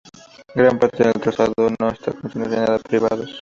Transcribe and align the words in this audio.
Gran 0.55 0.79
parte 0.79 1.03
del 1.03 1.13
trazado 1.13 1.53
no 1.79 1.89
está 1.89 2.11
concesionada 2.11 2.73
a 2.73 2.79
privados. 2.79 3.29